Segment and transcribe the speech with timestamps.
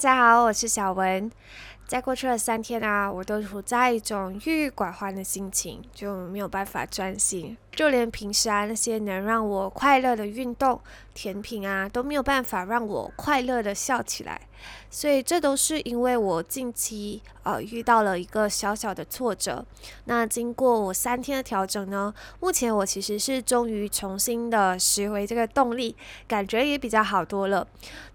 [0.00, 1.30] 大家好，我是小文。
[1.90, 7.56] 在过去的三天啊，我都处在一种郁郁寡欢的心情，就没有办法专心。
[7.74, 10.80] 就连平时啊那些能让我快乐的运动、
[11.14, 14.40] 甜品啊，都没有办法让我快乐的笑起来。
[14.88, 19.64] 所以这都是因为我近期呃遇到了一个小小的挫折。
[20.04, 25.96] 那经过我三天的调整呢，目前我其实是终于重新的拾回这个动力，
[26.28, 27.66] 感觉也比较好多了。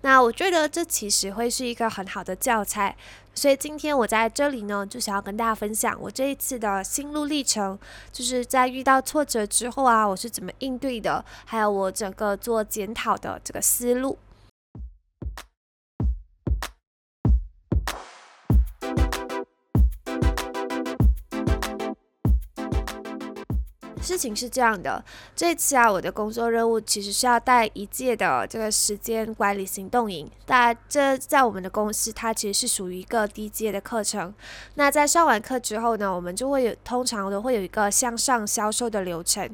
[0.02, 2.96] 那我觉得这其实会是一个很好的教材。
[3.36, 7.78] 所以今天我在这里呢，就想要跟大家分享我这一次的心路历程，
[8.12, 14.18] 就是在遇到挫折之后啊，我是怎么应对的，还有我整个做检讨的这个思路。
[24.06, 25.04] 事情是这样的，
[25.36, 30.30] 这次啊，我的工作任务其实是要带一届的这个时间管理行动营。
[30.48, 34.34] 那这在我们的公司，它其实是属于一个低阶的课程。
[34.76, 39.50] 那在上完课之后呢，我们就会有通常都会有一个向上销售的流程。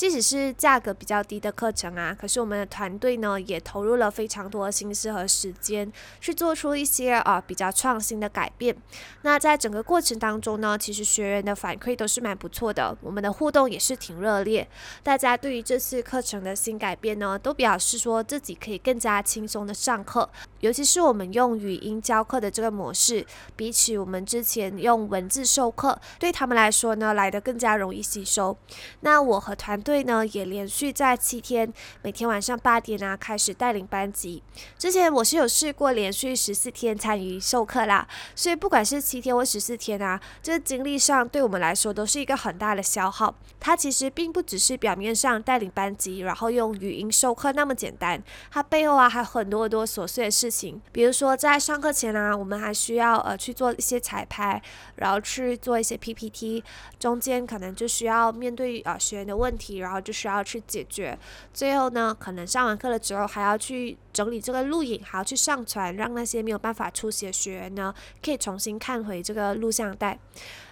[0.00, 8.74] 即使是价格比较低的课程啊，可是我们的团队呢也投入了非常多的心思和时间，去做出一些啊比较创新的改变。
[9.20, 14.66] 那在整个过程当中呢，其实学员的反馈都是蛮不错的，我们的互动也是挺热烈。
[15.02, 20.26] 大家对于这次课程的新改变呢，都表示说自己可以更加轻松的上课，
[20.60, 28.56] 尤其是我们用语音教课的这个模式，比起我们之前用文字授课，对他们来说呢，来的更加容易吸收。
[29.00, 29.89] 那我和团队。
[29.90, 34.40] 队呢也连续在七天，每天晚上八点啊开始带领班级。
[34.78, 43.34] 之前我是有试过连续十四天参与授课啦，所以不管是七天或十四天啊，这精力上对我们来说都是一个很大的消耗。
[43.58, 50.80] 它其实并不只是表面上带领班级，然后用语音授课那么简单，它背后啊还有很多很多琐碎的事情。
[50.92, 54.62] 比如说在上课前啊，我们还需要呃去做一些彩排，
[54.94, 56.62] 然后去做一些 PPT，
[57.00, 59.79] 中间可能就需要面对啊学员的问题。
[59.80, 61.18] 然后就需要去解决，
[61.52, 67.92] 最后呢，可能上完课了之后还要去整理这个录影，还要去上传，让那些没有办法出席的学员呢，
[68.24, 70.18] 可以重新看回这个录像带。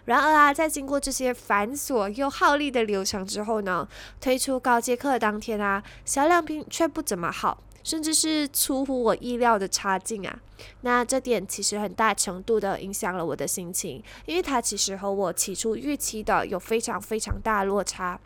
[0.04, 3.86] 然而啊，在经过这些繁琐又耗力的流程之后呢，
[4.20, 10.40] 推出高阶课当天啊，销量并却不怎么好，甚至是出乎我意料的差劲啊。
[10.80, 18.18] 那这点其实很大程度的影响了我的心情，因为它其实和我起初预期的有非常非常大落差。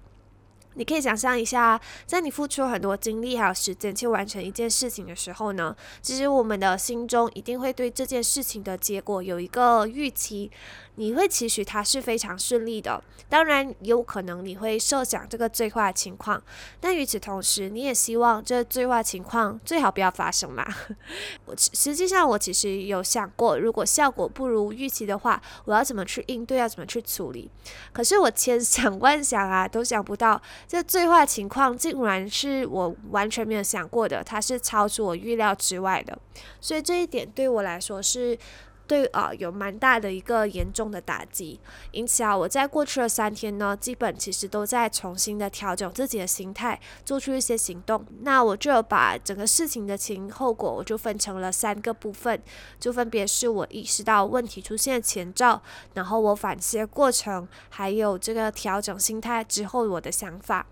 [0.75, 10.51] 你可以想象一下，在你付出很多精力还有时间去完成一件事情的时候呢，其实我们的心中一定会对这件事情的结果有一个预期。
[10.97, 16.43] 你会期许它是非常顺利的，当然有可能你会设想这个最坏情况，
[16.81, 20.67] 但与此同时，你也希望这最坏情况最好不要发生嘛。
[21.47, 27.51] 我实际上我其实有想过，如果效果不如预期的话，我要怎么去应对，要怎么去处理。
[27.93, 36.19] 可是我千想万想啊，都想不到这最坏情况竟然是我完全没有想过的，它是超出我预料之外的，
[36.61, 38.39] 所以这一点对我来说是。
[38.87, 41.59] 对啊，有蛮大的一个严重的打击，
[41.93, 48.05] 因此啊，我在过去的三天呢，基本其实都在重新的调整自己的心态，做出一些行动。
[48.21, 52.43] 那我就把整个事情的前因后果，我就分成了三个部分，
[52.79, 55.63] 就分别是我意识到问题出现前兆，
[55.95, 60.67] 然后我反思的过程，还有这个调整心态之后我的想法。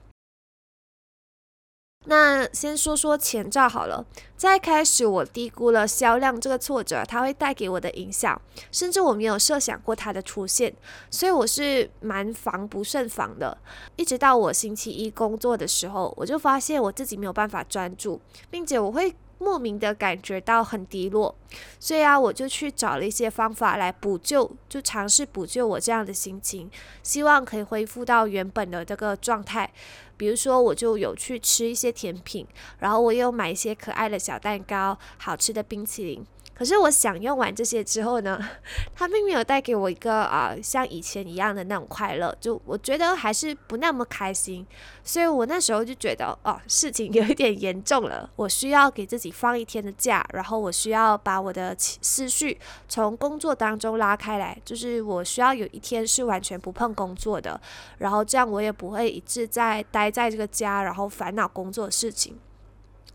[2.06, 8.40] 那先说说前兆好了，在开始我低估了销量这个挫折，它会带给我的影响，
[8.72, 10.74] 甚至我没有设想过它的出现，
[11.10, 13.56] 所以我是蛮防不胜防的。
[13.96, 18.18] 一直到我星期一工作的时候，我就发现我自己没有办法专注，
[18.48, 21.34] 并且我会莫名的感觉到很低落，
[21.78, 26.70] 所以啊，我就去找了一些方法来补救，就尝试补救我这样的心情，
[27.02, 29.72] 希望可以恢复到原本的这个状态。
[30.18, 32.46] 比如说，我就有去吃一些甜品，
[32.80, 36.26] 然后我又买一些可爱的小蛋糕、好吃的冰淇淋。
[36.60, 38.38] 可是我享用完这些之后呢，
[38.94, 44.66] 它并没有带给我一个啊像以前一样的那种快乐，就我觉得还是不那么开心。
[45.02, 57.58] 所以我那时候就觉得哦，事情有一点严重了，我需要给自己放一天的假，然后我需要把我的思绪从工作当中拉开来，就是我需要有一天是完全不碰工作的，
[57.96, 62.38] 然后这样我也不会一直在待在这个家，然后烦恼工作的事情。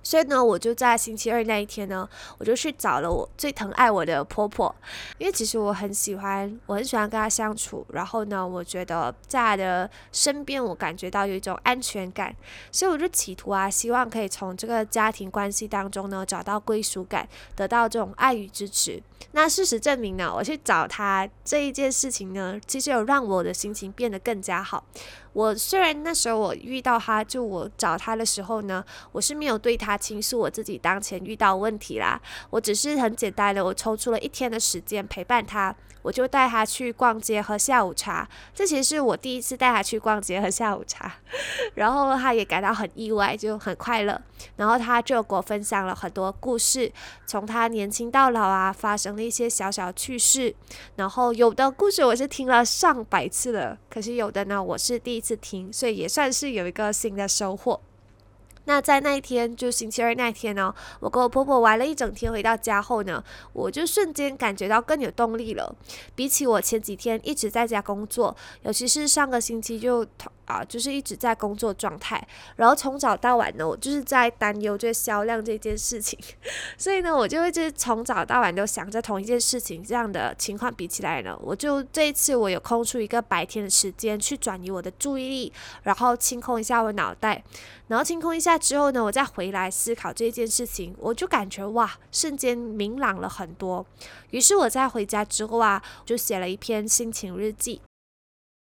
[0.06, 2.08] 所以呢，我就在星期二那一天呢，
[2.38, 4.74] 我就去找了我最疼爱我的婆婆，
[5.18, 7.84] 因为其实我很喜欢，我很喜欢跟她相处。
[7.90, 12.36] 然后呢，我觉得在她的身边，我感觉到有一种安全感，
[12.72, 19.02] 所以我就企图啊，希望可以从这个家庭关系当中呢，找到归属感，得到这种爱与支持。
[19.32, 24.84] 那事实证明呢，我去找她这一件事情呢，其实有让我的心情变得更加好。
[25.36, 32.18] 我虽然那时候我遇到他，就我找他的时候呢，我是没有对他倾诉我自己当前遇到问题啦，
[32.50, 35.76] 我只是很简单的，我抽出了一天的时间陪伴他。
[36.04, 41.12] 我就带他去逛街喝下午茶，这其实是我第一次带他去逛街喝下午茶，
[41.74, 44.22] 然后他也感到很意外，就很快乐。
[44.58, 46.92] 然后他就给我分享了很多故事，
[47.26, 50.56] 从他年轻到老啊，发生了一些小小趣事。
[50.96, 57.80] 然后有的故事我是听了上百次了，可是有的呢，我是第一次听，所以也算是有一个新的收获。
[58.68, 63.24] 那在那一天，就星期二那天呢，我跟我婆婆玩了一整天，回到家后呢，
[63.54, 65.76] 我就瞬间感觉到更有动力了。
[66.16, 70.06] 比起我前几天一直在家工作，尤其是上个星期就。
[70.46, 72.26] 啊，就是一直在工作状态，
[72.56, 76.18] 然后从早到晚呢，我就是在担忧这销量这件事情，
[76.78, 79.84] 所以呢，我就一直从早到晚都想着同一件事情。
[79.84, 85.54] 这样的情况比起来呢，我就这一次我有空出一个白天的时间去转移我的注意力，
[85.84, 87.44] 然后清空一下我脑袋，
[87.88, 93.86] 然后清空一下之后呢，我再回来思考这件事情，我就感觉哇，瞬间明朗了很多。
[94.32, 97.82] 于是我在回家之后啊，就写了一篇心情日记。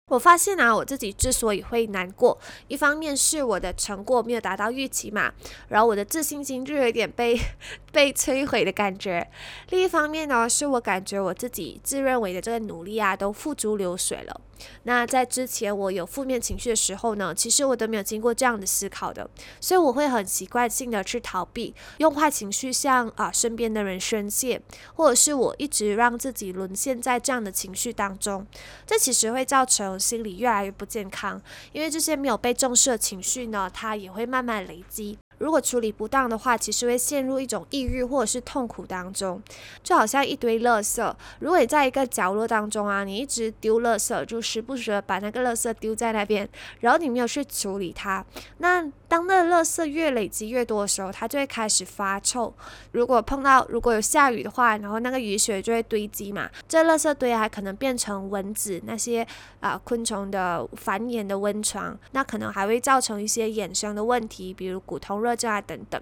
[0.09, 5.31] 我发现啊，我自己之所以会难过，一方面是我的成果没有达到预期嘛，
[5.69, 7.39] 然后我的自信心就有点被
[7.93, 9.25] 被摧毁的感觉；
[9.69, 14.41] 另一方面呢，是我感觉我自己自认为的这个努力啊，都付诸流水了。
[14.83, 19.29] 那在之前我有负面情绪的时候呢，其实我都没有经过这样的思考的，
[19.59, 24.61] 所以我会很习惯性的去逃避，用坏情绪向啊身边的人宣泄，
[24.95, 28.45] 或者是我一直让自己沦陷在这样的情绪当中，
[28.85, 31.41] 这其实会造成心理越来越不健康，
[31.71, 35.17] 因为这些没有被重视的情绪呢，它也会慢慢累积。
[35.37, 39.41] 如果处理不当的话，其实会陷入一种抑郁或者是痛苦当中，
[39.81, 41.13] 就好像一堆垃圾。
[41.39, 46.47] 如果你在一个角落当中啊，你一直丢垃圾，就时不时的把那个垃圾丢在那边，
[46.81, 48.23] 然后你没有去处理它，
[48.59, 52.53] 那当那个垃圾越累积越多的时候，它就会开始发臭。
[52.91, 59.25] 如果碰到如果有下雨的话，然后那个雨水就会堆积嘛，这垃圾堆还可能变成蚊子那些
[59.61, 65.22] 啊昆虫的繁衍的温床，那可能还会造成一些衍生的问题，比如骨头。
[65.23, 66.01] 热症啊等等，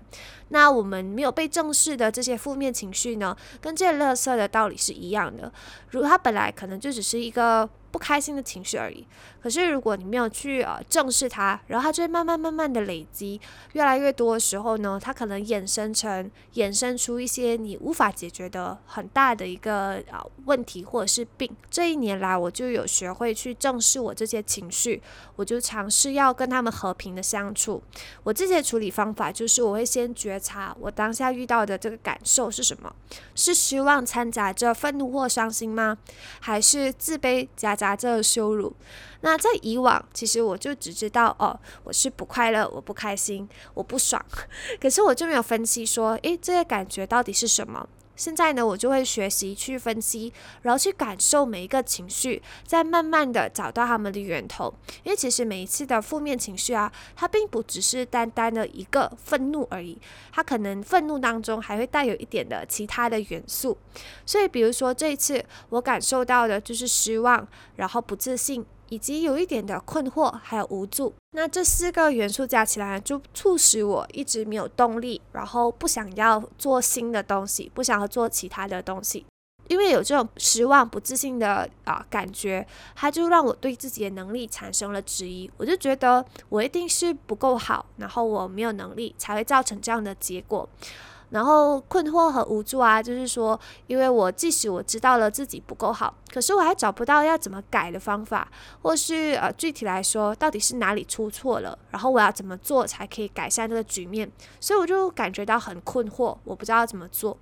[0.50, 5.52] 那我们没有被正视的这些负面情绪呢，跟这些垃圾的道理是一样的。
[5.92, 7.70] 如果它本来可能就只是一个。
[7.92, 9.06] 不开心的情绪而已。
[9.42, 13.42] 可是如果你没有去呃正视它，然后它就会慢慢慢慢的累积，
[13.74, 21.50] 越来越多的时候呢，它可能衍生成衍生出一些你无法解决的很大的一个啊问题或者是病。
[21.70, 25.02] 这一年来，我就有学会去正视我这些情绪，
[25.36, 27.82] 我就尝试要跟他们和平的相处。
[28.24, 32.94] 我这些处理方法就是我会先觉察我当下遇到的这个感受是什么，
[33.34, 35.98] 是失望掺杂着愤怒或伤心吗？
[36.40, 37.76] 还是自卑加？
[37.82, 38.72] 杂着羞辱。
[39.22, 44.24] 那在以往，其实我就只知道哦，我是不快乐，我不开心，我不爽。
[44.80, 47.90] 可是我就没有分析说，诶，这些感觉到底是什么？
[48.22, 50.32] 现在呢，我就会学习去分析，
[50.62, 54.72] 然后去感受每一个情绪，再慢慢的找到他们的源头。
[55.02, 60.00] 因为其实每一次的负面情绪啊，它并不只是单单的一个愤怒而已，
[60.32, 63.76] 它可能愤怒当中还会带有一点的其他的元素。
[64.24, 67.48] 所以，比如说这一次我感受到的就是失望，
[67.78, 68.64] 然后不自信。
[68.92, 79.26] 以及有一点的困惑，还有无助，那这四个元素加起来，就促使我一直没有动力，然后不想要做新的东西，不想要做其他的东西，
[79.70, 85.50] 因为有这种失望、不自信的啊感觉，它就让我对自己的能力产生了质疑。
[85.56, 90.68] 我就觉得我一定是不够好，然后我没有能力，才会造成这样的结果。
[91.32, 98.48] 然后困惑和无助啊，就是说，因为我即使我知道了自己不够好，可是我还找不到要怎么改的方法，
[98.82, 107.38] 或是呃具体来说，到底是哪里出错了，然后我要怎么做才可以改善这个局面，所以我就感觉到很困惑，我不知道怎么做。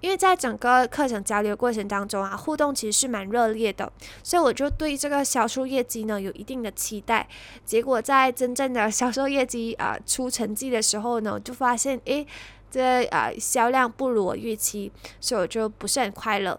[0.00, 3.90] 因为在整个课程交流过程当中啊，互动其实是蛮热烈的，
[4.22, 7.26] 所以我就对这个销售业绩呢有一定的期待。
[7.64, 12.26] 结果在真正的销售业绩啊出成绩的时候呢，我就发现诶。
[12.74, 14.90] 这啊销量不如我预期，
[15.20, 16.58] 所以我就不是很快乐。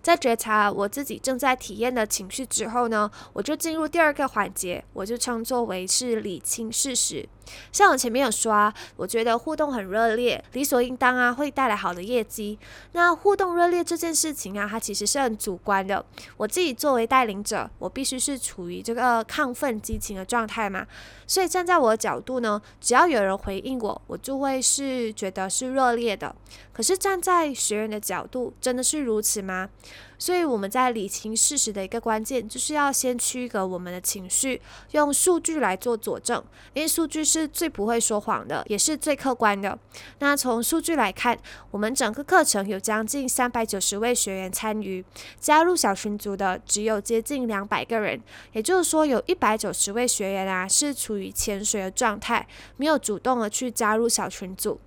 [0.00, 7.28] 在觉察我自己正在体验的情绪之后呢，我就进入第二个环节，我就称作为是理清事实。
[7.72, 12.58] 像我前面有说啊，我觉得互动很热烈，理所应当啊，会带来好的业绩。
[12.92, 16.04] 那互动热烈这件事情啊，它其实是很主观的。
[16.36, 20.86] 我自己作为带领者，我必须是处于这个亢奋激情的状态嘛。
[21.26, 26.34] 所以站在我的角度呢，只要有人回应我，我就会是觉得是热烈的。
[26.72, 29.68] 可是站在学员的角度，真的是如此吗？
[30.18, 34.60] 所以我们在理清事实的一个关键，就是要先区隔我们的情绪，
[34.92, 36.42] 用数据来做佐证，
[36.74, 39.78] 因为数据是最不会说谎的，也是最客观的。
[40.18, 41.38] 那从数据来看，
[41.70, 45.04] 我们整个课程有将近三百九十位学员参与，
[45.38, 48.20] 加入小群组的只有接近两百个人，
[48.52, 52.46] 也就是说，有一百九十位学员啊是处于潜水的状态，
[52.76, 54.80] 没有主动的去加入小群组。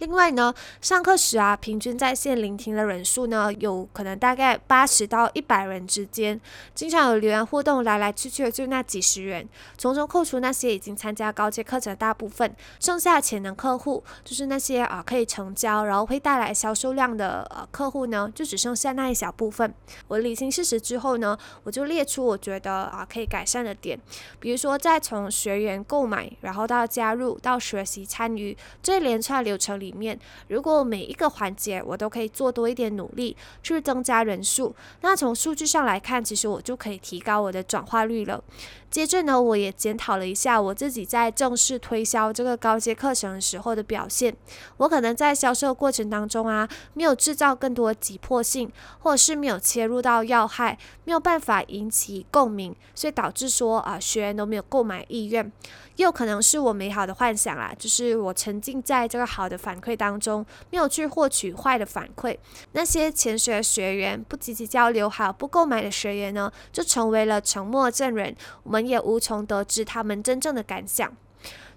[0.00, 6.40] 另外呢，上课时啊，平均在线聆听的人数呢，有可能大概八十到一百人之间。
[6.74, 19.74] 经常有留言互动，来来去去的就那几十人，从中扣除那些已经参加高阶课程的大部分，剩下潜能客户，就是那些啊可以成交，然后会带来销售量的呃客户呢，就只剩下那一小部分。
[20.08, 24.00] 我理清事实之后呢，我就列出我觉得啊可以改善的点，
[24.38, 29.89] 比如说在从学员购买，然后到加入到学习参与这一连串流程里。
[29.90, 30.18] 里面，
[30.48, 38.42] 如果每一个环节我都可以做多一点努力去增加人数，那从数据上来看，其实我就可以提高我的转化率了。
[38.90, 44.34] 接着呢，我也检讨了一下我自己在正式推销这个高阶课程的时候的表现。
[44.78, 55.52] 我可能在销售过程当中啊，没有制造更多急迫性，或者是没有切入到要害，没有办法引起共鸣，所以导致说啊，学员都没有购买意愿。
[55.96, 62.36] 也有可能是我美好的幻想啦，就是我沉浸在这个好的反馈当中，没有去获取坏的反馈。
[62.72, 68.36] 那些潜水的学员不积极交流，还有不购买的学员呢，就成为了沉默证人。
[68.64, 68.90] 我们。
[68.90, 71.16] 也无从得知他们真正的感想，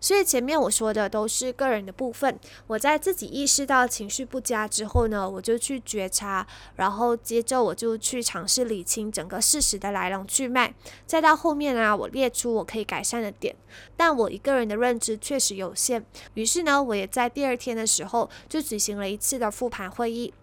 [0.04, 2.38] 所以前面我说的都是个人的部分。
[2.68, 6.46] 我在自己意识到情绪不佳之后呢，我就去觉察，
[6.76, 10.76] 然后接着我就去尝试理清整个事实的来龙去脉。
[11.06, 13.56] 再到后面啊，我列出我可以改善的点，
[13.96, 20.34] 但我一个人的认知确实有限，于是呢，我也在第二天的时候就举行了一次的复盘会议。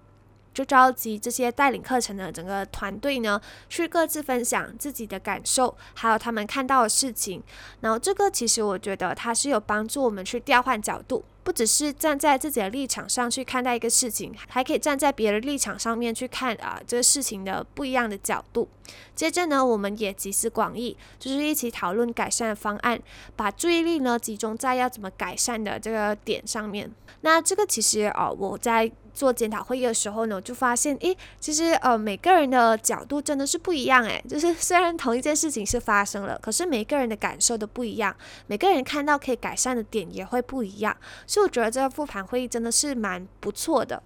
[0.60, 3.40] 就召集这些带领课程的整个团队呢，
[3.70, 7.42] 去各自分享自己的感受，还有他们看到的事情。
[7.80, 11.24] 然后这个其实我觉得它是有帮助我们去调换角度。
[11.42, 18.68] 不只是站在自己的立场上去看待一个事情，还可以站在别的立场上面去看啊这个事情的不一样的角度。
[19.14, 23.00] 接着呢，我们也集思广益，就是一起讨论改善的方案，
[23.36, 26.90] 把注意力呢集中在要怎么改善的这个点上面。
[27.20, 38.16] 那这个其实哦，我在做检讨会议的时候呢，我就发现，诶，其实呃每个人的角度真的是不一样，诶，就是虽然同一件事情是发生了，可是每个人的感受都不一样，
[38.46, 40.96] 每个人看到可以改善的点也会不一样。
[41.30, 44.02] 所以我觉得这个复盘会议真的是蛮不错的，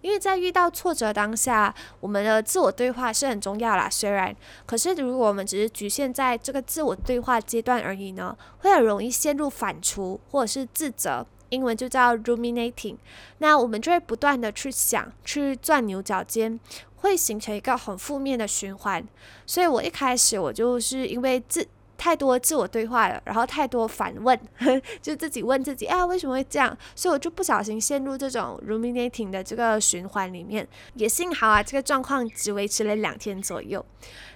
[0.00, 3.90] 因为在遇到挫折当下，我们的自我对话是很重要啦。
[3.90, 4.32] 虽然，
[4.64, 12.94] 可是如果我们只是局限在这个自我对话阶段而已呢，会很容易陷入反刍或者是自责，英文就叫 ruminating。
[13.38, 16.60] 那我们就会不断的去想，去钻牛角尖，
[16.98, 19.04] 会形成一个很负面的循环。
[19.44, 21.66] 所以我一开始我就是因为自
[21.98, 24.40] 太多自我对话了，然后太多反问，
[25.02, 26.74] 就自己问自己，啊，为什么会这样？
[26.94, 30.66] 所以我就不小心陷入这种 ruminating 的这个循环里面。
[30.94, 33.84] 也幸好啊，这个状况只维持了两天左右。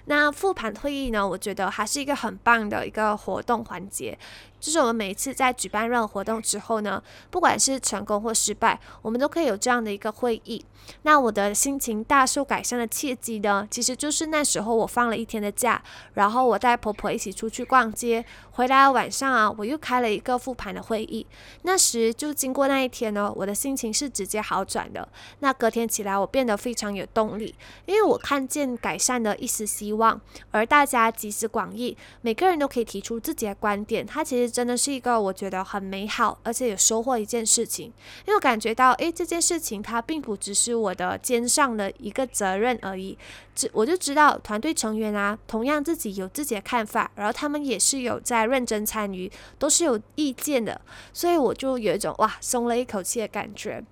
[0.05, 1.25] 那复盘会议呢？
[1.25, 4.17] 我觉得还是一个很棒的一个活动环节。
[4.63, 10.63] 就是我们每一次在举办任何活动之后呢，不管是成功或失败，我们都可以有这样的一个会议。
[11.01, 21.27] 那我的心情大受改善的契机呢，其实就是那时候我放了一天的假，然后我带婆婆一起出去逛街，回来晚上啊，我又开了一个复盘的会议。
[21.63, 25.05] 那时就经过那一天呢，我的心情是直接好转的。
[25.39, 27.53] 那隔天起来，我变得非常有动力，
[27.85, 34.05] 因为我看见改善的一丝希望，而大家集思广益，每个人都可以提出自己的观点。
[34.05, 34.53] 它其实。
[34.53, 37.87] 真的是一个我觉得很美好，而且有收获一件事情，
[38.27, 43.17] 因为我感觉到，诶，这件事情它并不只是我的肩上的一个责任而已，
[43.55, 50.81] 只我就知道团队成员啊，同样自己有自己的看法，然后他们也是有在认真参与，都是有意见的，
[51.11, 53.83] 所以我就有一种哇，松了一口气的感觉。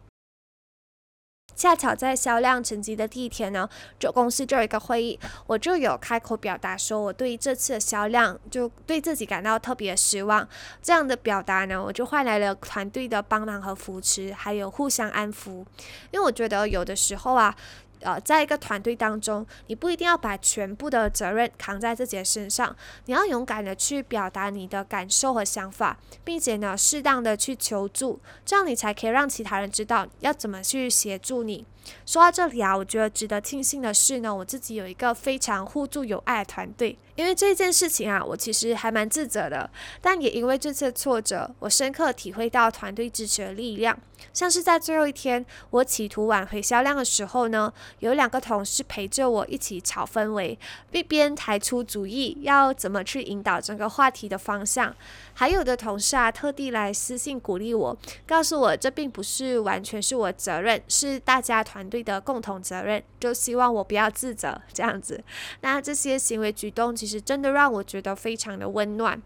[1.54, 10.48] 恰巧在销量成绩的第一天呢，就公司就有一个会议，我就有开口表达说，我对这次的销量就对自己感到特别失望。
[10.82, 15.66] 这样的表达呢，我就换来了团队的帮忙和扶持，还有互相安抚。
[16.12, 17.56] 因为我觉得有的时候啊。
[18.02, 31.66] 呃，在一个团队当中，你不一定要把全部的责任扛在自己的身上，你要勇敢的去表达你的感受和想法，并且呢，适当的去求助，这样你才可以让其他人知道要怎么去协助你。
[32.06, 36.98] 说到这里啊，我觉得值得庆幸的是呢，我自己有一个非常互助有爱的团队。
[37.16, 39.70] 因为这件事情啊，我其实还蛮自责的，
[40.00, 43.96] 但也因为这次挫折，我深刻体会到团队支持的力量。
[44.34, 50.58] 像是在最后一天，我企图挽回销量的时候呢，有两个同事陪着我一起炒氛围，
[50.92, 54.96] 一边抬出主意要怎么去引导整个话题的方向。
[55.34, 57.96] 还有的同事啊，特地来私信鼓励我，
[58.26, 65.24] 告诉我这并不是完全是我责任，是大家团队的共同责任，就希望我不要自责这样子。
[65.62, 69.22] 那这些行为举动其实真的让我觉得非常的温暖，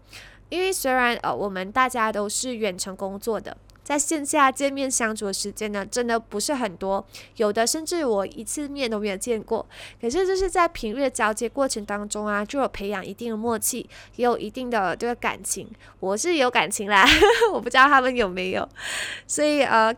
[0.48, 3.56] 因为虽然呃我们大家都是远程工作的。
[3.82, 7.04] 在线下见面相处的时间呢，真的不是很多，
[7.36, 9.64] 有的甚至我一次面都没有见过。
[10.00, 15.70] 可是就是在平日交接过程当中啊，就有培养一定的默契，也有一定的这个感情。
[16.00, 17.06] 我是有感情啦，
[17.54, 18.68] 我不知道他们有没有。
[19.28, 19.94] 所以呃，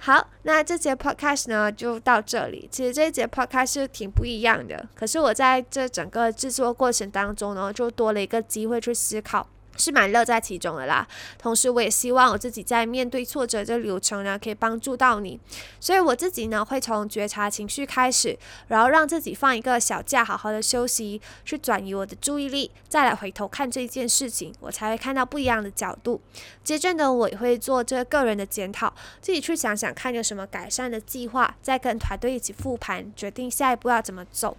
[0.00, 2.68] 好，那这节 podcast 呢就到这里。
[2.70, 9.46] 其实这一节 podcast 是挺不一样的，可是我在这整个制作过程当中呢，就多了一个机会去思考。
[9.78, 11.06] 是蛮乐在其中的啦，
[11.38, 15.38] 同时我也希望我自己在面对挫折这流程呢，可以帮助到你。
[15.80, 26.20] 所以我自己呢，会从觉察情绪开始，然后让自己放一个小假，好好的休息，去转移我的注意力，再来回头看这件事情，我才会看到不一样的角度。
[26.64, 34.56] 接着呢，我也会做这个人的检讨，自己去想想看有什么改善的计划，再跟团队一起复盘，决定下一步要怎么走。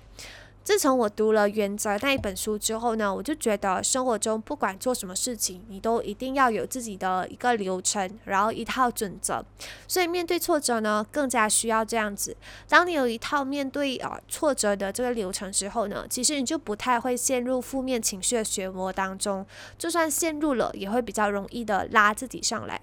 [0.64, 9.44] 自从我读了《原则》那一本书之后呢，我就觉得生活中不管做什么事情，你都一定要有自己的一个流程，然后一套准则。
[9.88, 12.38] 所以面对挫折呢，更加需要这样子。
[12.68, 19.44] 当你有一套面对啊挫折的这个流程之后呢，其实你就不太会陷入负面情绪的漩涡当中。
[19.78, 22.80] 就算陷入了，也会比较容易的拉自己上来。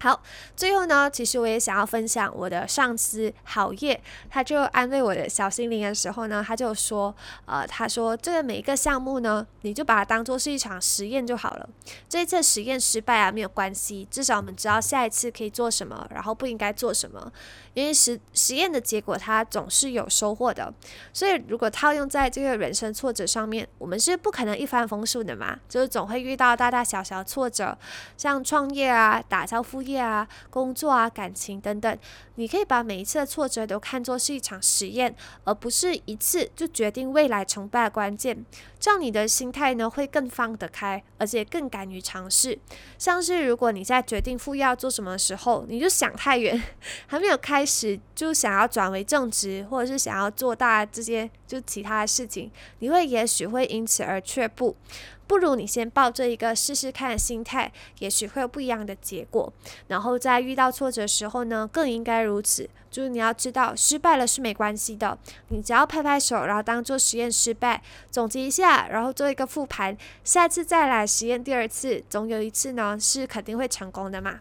[0.00, 0.22] 好，
[0.54, 3.98] 最后呢，其实我也想要分享我的上司郝烨，
[4.28, 7.14] 他就安慰我的小心灵的时候呢，他就说，
[7.46, 11.68] 呃，他说这个每一个项目呢，你就把它当做是一场实验就好了。
[12.08, 17.32] 这一次实验失败啊，没有关系，至少我们知道下一次可以做什么，然后不应该做什么。
[17.72, 20.72] 因为实实验的结果，它总是有收获的。
[21.12, 27.76] 所以如果套用在这个人生挫折上面，我们是不可能一帆风顺的嘛，就是总会遇到大大小小挫折，
[28.16, 31.98] 像创业啊、打造副业啊、工作啊、感情等等。
[32.34, 38.44] 你可以把每一次的挫折都看作是一场实验，而不是一次就决定未来成败的关键。
[38.78, 42.58] 这样你的心态呢会更放得开，而且更敢于尝试。
[42.98, 46.62] 像是如果你在决定副业要做什么的时候，你就想太远，
[47.06, 54.76] 还没有开始就想要转为正职，或者是想要做大这些就其他的事情，你会也许会因此而却步。
[55.26, 59.52] 不如你先抱着一个试试看的心态，也许会有不一样的结果。
[59.88, 62.68] 然后在遇到挫折时候呢，更应该如此。
[62.88, 74.40] 就是你要知道，失败了是没关系的，你只要拍拍手，然后当做实验失败，总结一下，然后做一个复盘，下次再来实验第二次，总有一次呢是肯定会成功的嘛。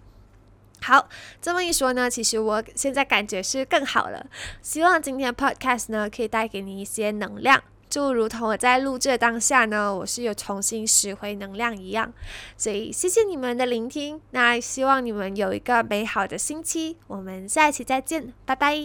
[0.81, 1.09] 好，
[1.41, 4.25] 这么一说呢，其实我现在感觉是更好了。
[4.61, 7.61] 希望今天的 podcast 呢，可以带给你一些能量。
[7.95, 12.11] 就如同我在录制当下呢，我是有重新拾回能量一样，
[12.57, 14.19] 所以谢谢你们的聆听。
[14.31, 18.75] 那希望你们有一个美好的星期，我们下一期再见，拜拜。